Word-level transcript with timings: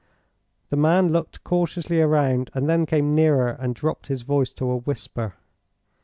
The 0.71 0.75
man 0.75 1.09
looked 1.11 1.43
cautiously 1.43 2.01
around, 2.01 2.49
and 2.55 2.67
then 2.67 2.87
came 2.87 3.13
nearer 3.13 3.49
and 3.49 3.75
dropped 3.75 4.07
his 4.07 4.23
voice 4.23 4.51
to 4.53 4.67
a 4.71 4.77
whisper. 4.77 5.35